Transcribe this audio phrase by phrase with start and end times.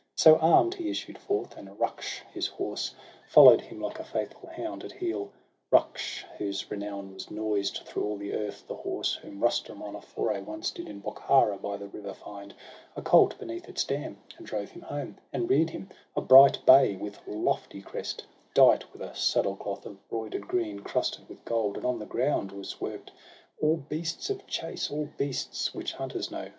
[0.17, 0.49] SOHRAB AND RUSTUM.
[0.49, 2.95] 95 So arm'd, he issued forth; and Ruksh, his horse,
[3.29, 5.29] Follow'd him Hke a faithful hound at heel—
[5.71, 10.01] Ruksh, whose renown was noised through all the earth, The horse, whom Rustum on a
[10.01, 12.55] foray once Did in Bokhara by the river find
[12.95, 16.95] A colt beneath its dam, and drove him home, And rear'd him; a bright bay,
[16.95, 18.25] with lofty crest,
[18.55, 22.51] Dight with a saddle cloth of broider'd green Crusted with gold, and on the ground
[22.51, 23.11] were work'd
[23.61, 26.49] All beasts of chase, all beasts which hunters know.